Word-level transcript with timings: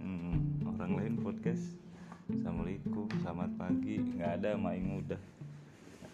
hmm, 0.00 0.66
orang 0.76 0.92
lain 0.98 1.14
podcast. 1.22 1.76
Assalamualaikum 2.26 3.06
selamat 3.22 3.50
pagi. 3.54 4.02
Nggak 4.02 4.30
ada 4.42 4.50
main 4.58 4.82
mudah 4.82 5.22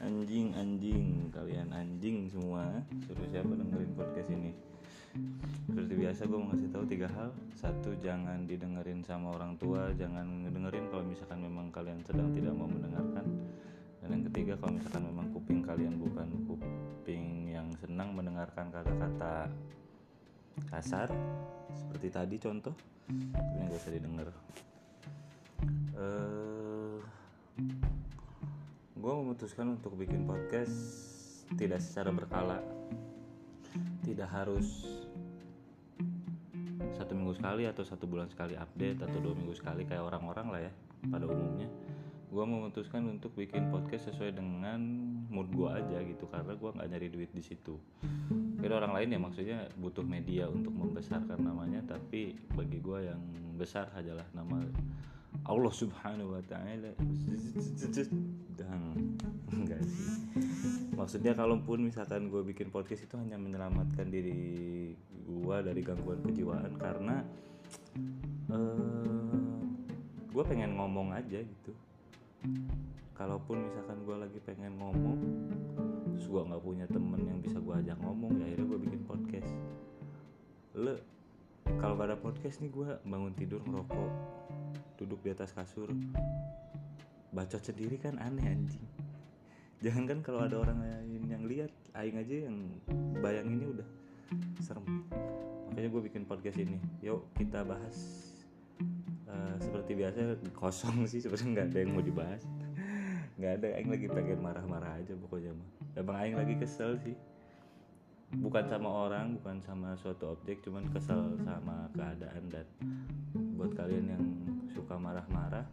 anjing 0.03 0.51
anjing. 0.59 1.30
Kalian 1.30 1.71
anjing 1.71 2.27
semua 2.27 2.82
eh. 2.82 2.85
suruh 3.07 3.27
siapa 3.30 3.54
dengerin 3.54 3.93
podcast 3.95 4.29
ini? 4.35 4.53
Seperti 5.71 5.93
biasa 5.95 6.21
gue 6.27 6.39
mau 6.41 6.49
ngasih 6.50 6.68
tahu 6.75 6.85
tiga 6.91 7.09
hal. 7.14 7.30
Satu 7.54 7.95
jangan 8.03 8.45
didengerin 8.45 9.07
sama 9.07 9.32
orang 9.39 9.55
tua. 9.57 9.95
Jangan 9.95 10.50
dengerin 10.50 10.91
kalau 10.91 11.05
misalkan 11.07 11.41
memang 11.46 11.71
kalian 11.71 12.03
sedang 12.03 12.34
tidak 12.34 12.53
mau 12.59 12.66
mendengarkan. 12.66 13.27
Dan 14.03 14.09
yang 14.19 14.25
ketiga 14.27 14.59
kalau 14.59 14.75
misalkan 14.75 15.05
memang 15.07 15.27
kuping 15.30 15.61
kalian 15.62 15.95
bukan 15.95 16.29
kuping 16.50 17.25
yang 17.46 17.71
senang 17.79 18.11
mendengarkan 18.18 18.75
kata-kata 18.75 19.46
kasar 20.68 21.08
seperti 21.72 22.08
tadi 22.08 22.36
contoh. 22.40 22.74
Ini 23.08 23.68
gak 23.68 23.79
usah 23.79 23.92
didengar. 23.92 24.29
Uh, 25.92 26.98
gue 28.96 29.12
memutuskan 29.12 29.76
untuk 29.76 29.98
bikin 29.98 30.25
podcast 30.25 30.75
tidak 31.58 31.82
secara 31.82 32.11
berkala. 32.14 32.58
Tidak 34.02 34.28
harus 34.28 34.86
satu 36.92 37.12
minggu 37.19 37.34
sekali 37.34 37.64
atau 37.66 37.83
satu 37.83 38.05
bulan 38.06 38.28
sekali 38.30 38.55
update 38.55 39.05
atau 39.05 39.19
dua 39.19 39.34
minggu 39.34 39.55
sekali 39.56 39.84
kayak 39.84 40.06
orang-orang 40.06 40.47
lah 40.48 40.61
ya 40.64 40.72
pada 41.11 41.27
umumnya 41.27 41.69
gue 42.33 42.45
memutuskan 42.48 43.05
untuk 43.12 43.36
bikin 43.36 43.69
podcast 43.69 44.09
sesuai 44.09 44.33
dengan 44.33 44.81
mood 45.28 45.53
gue 45.53 45.69
aja 45.69 46.00
gitu 46.00 46.25
karena 46.33 46.56
gue 46.56 46.70
nggak 46.73 46.89
nyari 46.89 47.09
duit 47.12 47.28
di 47.28 47.45
situ. 47.45 47.77
Beda 48.56 48.81
orang 48.81 48.97
lain 48.97 49.12
ya 49.12 49.20
maksudnya 49.20 49.59
butuh 49.77 50.01
media 50.01 50.48
untuk 50.48 50.73
membesarkan 50.73 51.37
namanya 51.45 51.84
tapi 51.84 52.33
bagi 52.56 52.81
gue 52.81 53.12
yang 53.12 53.21
besar 53.61 53.93
adalah 53.93 54.25
nama 54.33 54.65
Allah 55.45 55.73
Subhanahu 55.77 56.33
wa 56.33 56.43
taala. 56.48 56.97
Dan 58.56 59.12
enggak 59.53 59.84
sih. 59.84 60.25
Maksudnya 60.97 61.37
kalaupun 61.37 61.84
misalkan 61.84 62.33
gue 62.33 62.41
bikin 62.49 62.73
podcast 62.73 63.05
itu 63.05 63.21
hanya 63.21 63.37
menyelamatkan 63.37 64.09
diri 64.09 64.97
gue 65.28 65.56
dari 65.61 65.81
gangguan 65.84 66.25
kejiwaan 66.25 66.81
karena 66.81 67.21
uh, 68.49 69.61
gue 70.33 70.45
pengen 70.49 70.81
ngomong 70.81 71.12
aja 71.12 71.45
gitu 71.45 71.77
kalaupun 73.12 73.71
misalkan 73.71 74.03
gue 74.03 74.17
lagi 74.19 74.39
pengen 74.43 74.75
ngomong 74.81 75.19
terus 76.12 76.27
gue 76.29 76.43
nggak 76.43 76.62
punya 76.62 76.87
temen 76.91 77.23
yang 77.23 77.39
bisa 77.39 77.62
gue 77.62 77.75
ajak 77.75 77.99
ngomong 78.03 78.37
ya 78.43 78.45
akhirnya 78.51 78.67
gue 78.67 78.79
bikin 78.83 79.01
podcast. 79.07 79.53
Le 80.77 80.97
kalau 81.79 81.95
pada 81.97 82.19
podcast 82.19 82.61
nih 82.61 82.71
gue 82.73 82.89
bangun 83.07 83.33
tidur 83.33 83.62
ngerokok 83.62 84.12
duduk 85.01 85.21
di 85.25 85.31
atas 85.33 85.55
kasur. 85.55 85.89
Bacot 87.33 87.62
sendiri 87.65 87.97
kan 87.97 88.21
aneh 88.21 88.45
anjing. 88.45 88.84
Jangan 89.83 90.05
kan 90.06 90.19
kalau 90.23 90.41
ada 90.47 90.62
orang 90.62 90.79
lain 90.79 91.27
yang 91.27 91.43
lihat 91.49 91.73
aing 91.99 92.21
aja 92.21 92.47
yang 92.47 92.56
bayang 93.19 93.51
ini 93.51 93.65
udah 93.73 93.89
serem. 94.62 94.84
Makanya 95.73 95.89
gue 95.89 96.03
bikin 96.06 96.23
podcast 96.29 96.61
ini. 96.61 96.79
Yuk 97.03 97.34
kita 97.34 97.65
bahas 97.67 98.31
uh, 99.33 99.56
seperti 99.58 99.97
biasa 99.97 100.19
kosong 100.52 101.08
sih 101.08 101.25
sebenarnya 101.25 101.48
nggak 101.56 101.66
ada 101.72 101.78
yang 101.80 101.91
mau 101.97 102.05
dibahas. 102.05 102.42
Nggak 103.41 103.52
ada 103.58 103.66
aing 103.80 103.91
lagi 103.91 104.06
pengen 104.12 104.38
marah-marah 104.44 104.92
aja 105.00 105.16
pokoknya 105.16 105.56
mah. 105.56 105.69
Emang 105.97 106.16
aing 106.20 106.36
lagi 106.36 106.55
kesel 106.61 107.00
sih. 107.00 107.16
Bukan 108.33 108.64
sama 108.64 108.88
orang 108.88 109.36
bukan 109.36 109.60
sama 109.60 109.92
suatu 110.00 110.33
objek 110.33 110.64
cuman 110.64 110.88
kesel 110.88 111.36
sama 111.44 111.88
keadaan 111.92 112.48
dan 112.48 112.64
buat 113.56 113.76
kalian 113.76 114.09
yang 114.09 114.25
suka 114.72 114.97
marah-marah 114.97 115.69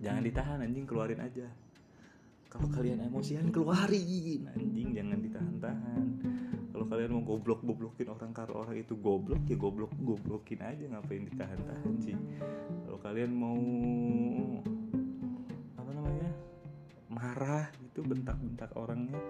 jangan 0.00 0.24
ditahan 0.24 0.64
anjing 0.64 0.88
keluarin 0.88 1.20
aja. 1.20 1.46
Kalau 2.48 2.68
kalian 2.68 3.00
emosian 3.08 3.48
keluarin 3.48 4.48
anjing 4.52 4.92
jangan 4.92 5.18
ditahan-tahan 5.20 6.06
kalau 6.72 6.88
kalian 6.88 7.12
mau 7.12 7.24
goblok-goblokin 7.36 8.08
orang 8.08 8.32
kalau 8.32 8.64
orang 8.64 8.80
itu 8.80 8.96
goblok 8.96 9.44
ya 9.44 9.60
goblok-goblokin 9.60 10.64
aja 10.64 10.84
ngapain 10.88 11.28
ditahan-tahan 11.28 11.94
sih? 12.00 12.16
Kalau 12.88 12.98
kalian 13.04 13.30
mau 13.36 13.60
apa 15.76 15.90
namanya 15.92 16.32
marah 17.12 17.68
itu 17.84 18.00
bentak-bentak 18.00 18.72
orangnya 18.72 19.20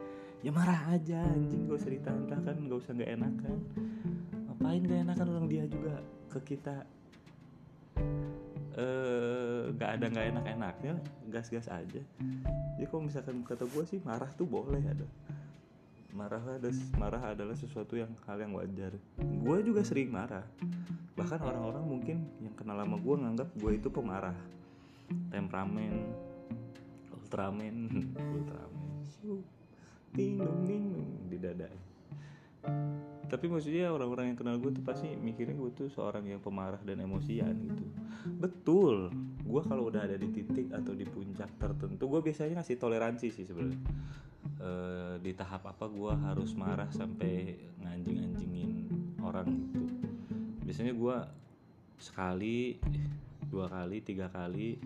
ya 0.46 0.54
marah 0.54 0.94
aja 0.94 1.18
anjing 1.34 1.66
gak 1.66 1.82
usah 1.82 1.90
ditahan-tahan 1.90 2.56
gak 2.70 2.78
usah 2.78 2.94
gak 2.94 3.10
enakan. 3.10 3.58
Ngapain 4.46 4.82
gak 4.86 5.00
enakan 5.02 5.26
orang 5.34 5.46
dia 5.50 5.64
juga 5.66 5.98
ke 6.30 6.38
kita? 6.54 6.86
Eh 8.78 9.62
gak 9.74 9.90
ada 9.98 10.06
gak 10.14 10.26
enak-enaknya 10.30 10.94
gas-gas 11.26 11.66
aja. 11.66 12.02
Jadi 12.78 12.86
kalau 12.86 13.02
misalkan 13.02 13.42
kata 13.42 13.66
gue 13.66 13.82
sih 13.82 13.98
marah 14.06 14.30
tuh 14.30 14.46
boleh 14.46 14.82
ada 14.86 15.06
marah 16.12 16.44
ada 16.44 16.68
marah 17.00 17.22
adalah 17.32 17.56
sesuatu 17.56 17.96
yang 17.96 18.12
hal 18.28 18.36
yang 18.36 18.52
wajar. 18.52 18.92
Gue 19.18 19.58
juga 19.64 19.80
sering 19.80 20.12
marah. 20.12 20.44
Bahkan 21.16 21.40
orang-orang 21.40 21.84
mungkin 21.84 22.16
yang 22.44 22.52
kenal 22.52 22.76
lama 22.76 23.00
gue 23.00 23.16
nganggap 23.16 23.48
gue 23.56 23.72
itu 23.80 23.88
pemarah. 23.88 24.36
Temperamen 25.32 26.12
ultramen 27.16 27.76
ultramen. 28.36 28.84
Tinung 30.12 30.60
tinung 30.68 31.08
di 31.32 31.40
dada 31.40 31.91
tapi 33.32 33.48
maksudnya 33.48 33.88
orang-orang 33.88 34.36
yang 34.36 34.38
kenal 34.44 34.60
gue 34.60 34.76
tuh 34.76 34.84
pasti 34.84 35.08
mikirnya 35.16 35.56
gue 35.56 35.72
tuh 35.72 35.88
seorang 35.88 36.28
yang 36.28 36.44
pemarah 36.44 36.84
dan 36.84 37.00
emosian 37.00 37.56
gitu. 37.64 37.84
Betul 38.28 39.08
gue 39.40 39.62
kalau 39.64 39.88
udah 39.88 40.04
ada 40.04 40.20
di 40.20 40.28
titik 40.28 40.68
atau 40.68 40.92
di 40.92 41.08
puncak 41.08 41.48
tertentu 41.56 42.12
gue 42.12 42.20
biasanya 42.20 42.60
ngasih 42.60 42.76
toleransi 42.76 43.32
sih 43.32 43.48
sebenarnya. 43.48 43.80
E, 44.60 44.70
di 45.24 45.32
tahap 45.32 45.64
apa 45.64 45.88
gue 45.88 46.12
harus 46.28 46.52
marah 46.52 46.92
sampai 46.92 47.56
nganjing-anjingin 47.80 48.92
orang 49.24 49.48
gitu. 49.48 49.80
Biasanya 50.68 50.92
gue 50.92 51.16
sekali 51.96 52.76
dua 53.48 53.64
kali 53.72 54.04
tiga 54.04 54.28
kali 54.28 54.76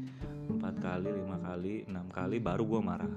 empat 0.55 0.75
kali 0.79 1.09
lima 1.11 1.43
kali 1.43 1.83
enam 1.91 2.07
kali 2.15 2.39
baru 2.39 2.63
gue 2.63 2.81
marah 2.83 3.15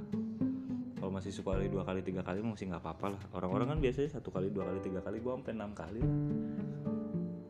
kalau 0.99 1.15
masih 1.15 1.31
sekali 1.31 1.71
dua 1.71 1.87
kali 1.87 2.03
tiga 2.03 2.19
kali 2.19 2.43
masih 2.43 2.67
nggak 2.67 2.83
apa-apa 2.83 3.15
lah. 3.15 3.21
Orang-orang 3.31 3.71
kan 3.71 3.79
biasanya 3.79 4.19
satu 4.19 4.35
kali 4.35 4.51
dua 4.51 4.67
kali 4.67 4.83
tiga 4.83 4.99
kali 4.99 5.23
gue 5.23 5.31
sampai 5.31 5.53
enam 5.55 5.71
kali 5.71 5.99
lah. 6.03 6.17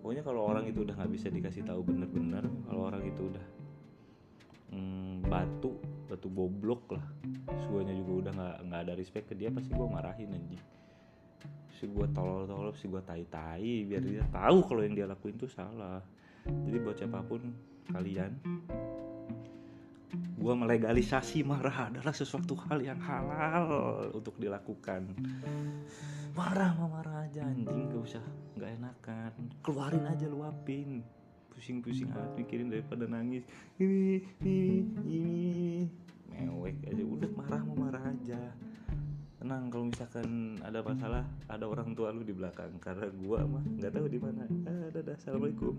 Pokoknya 0.05 0.23
kalau 0.23 0.41
orang 0.45 0.69
itu 0.69 0.85
udah 0.85 0.93
nggak 0.93 1.11
bisa 1.11 1.27
dikasih 1.33 1.65
tahu 1.65 1.81
bener-bener 1.81 2.45
kalau 2.69 2.81
orang 2.93 3.01
itu 3.09 3.21
udah 3.25 3.45
hmm, 4.69 5.25
batu 5.25 5.81
batu 6.05 6.29
goblok 6.29 6.93
lah. 6.93 7.05
Suanya 7.65 7.97
juga 7.97 8.11
udah 8.29 8.31
nggak 8.37 8.57
nggak 8.69 8.81
ada 8.85 8.93
respect 8.93 9.25
ke 9.29 9.35
dia 9.35 9.49
pasti 9.49 9.73
gue 9.73 9.87
marahin 9.89 10.29
anjing. 10.29 10.63
Si 11.73 11.89
gue 11.89 12.05
tolol-tolol 12.13 12.77
si 12.77 12.85
gue 12.85 13.01
tai-tai 13.01 13.89
biar 13.89 14.01
dia 14.05 14.25
tahu 14.29 14.61
kalau 14.69 14.85
yang 14.85 14.93
dia 14.93 15.09
lakuin 15.09 15.41
tuh 15.41 15.49
salah. 15.49 16.05
Jadi 16.45 16.77
buat 16.85 17.01
siapa 17.01 17.25
pun 17.25 17.49
kalian 17.89 18.37
gue 20.13 20.53
melegalisasi 20.55 21.45
marah 21.45 21.93
adalah 21.93 22.15
sesuatu 22.15 22.57
hal 22.65 22.81
yang 22.81 22.97
halal 23.03 23.67
untuk 24.15 24.39
dilakukan. 24.41 25.13
Marah 26.33 26.71
mah 26.79 26.89
marah 26.89 27.27
aja 27.27 27.43
anjing 27.43 27.91
gak 27.91 28.03
usah 28.03 28.23
nggak 28.55 28.71
enakan. 28.79 29.33
Keluarin 29.61 30.05
aja 30.07 30.25
luapin. 30.25 31.03
Pusing-pusing 31.51 32.07
amat 32.15 32.39
mikirin 32.39 32.71
daripada 32.71 33.03
nangis. 33.05 33.43
Ini 33.75 34.23
ini 34.41 34.57
ini. 35.03 35.27
Mewek 36.31 36.79
aja 36.87 37.03
udah 37.03 37.29
marah 37.35 37.61
mau 37.67 37.75
marah 37.75 38.03
aja. 38.07 38.39
Tenang 39.39 39.67
kalau 39.67 39.91
misalkan 39.91 40.55
ada 40.63 40.79
masalah 40.79 41.23
ada 41.51 41.65
orang 41.67 41.91
tua 41.91 42.15
lu 42.15 42.23
di 42.23 42.31
belakang. 42.31 42.79
Karena 42.79 43.11
gua 43.11 43.43
mah 43.43 43.63
nggak 43.75 43.91
tahu 43.91 44.07
di 44.07 44.19
mana. 44.23 44.47
Ah, 44.63 44.87
dadah 44.95 45.15
assalamualaikum 45.19 45.75